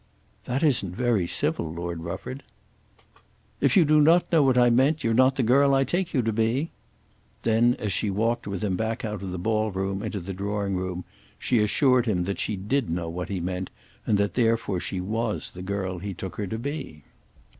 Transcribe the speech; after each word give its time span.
"That 0.45 0.63
isn't 0.63 0.95
very 0.95 1.27
civil, 1.27 1.71
Lord 1.71 1.99
Rufford." 2.01 2.41
"If 3.59 3.77
you 3.77 3.85
do 3.85 4.01
not 4.01 4.31
know 4.31 4.41
what 4.41 4.57
I 4.57 4.71
meant, 4.71 5.03
you're 5.03 5.13
not 5.13 5.35
the 5.35 5.43
girl 5.43 5.75
I 5.75 5.83
take 5.83 6.11
you 6.11 6.23
to 6.23 6.33
be." 6.33 6.71
Then 7.43 7.75
as 7.77 7.93
she 7.93 8.09
walked 8.09 8.47
with 8.47 8.63
him 8.63 8.75
back 8.75 9.05
out 9.05 9.21
of 9.21 9.29
the 9.29 9.37
ball 9.37 9.69
room 9.69 10.01
into 10.01 10.19
the 10.19 10.33
drawing 10.33 10.75
room 10.75 11.05
she 11.37 11.59
assured 11.59 12.07
him 12.07 12.23
that 12.23 12.39
she 12.39 12.55
did 12.55 12.89
know 12.89 13.09
what 13.09 13.29
he 13.29 13.39
meant, 13.39 13.69
and 14.07 14.17
that 14.17 14.33
therefore 14.33 14.79
she 14.79 14.99
was 14.99 15.51
the 15.51 15.61
girl 15.61 15.99
he 15.99 16.15
took 16.15 16.37
her 16.37 16.47
to 16.47 16.57
be. 16.57 17.03